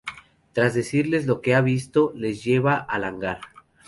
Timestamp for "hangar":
3.03-3.39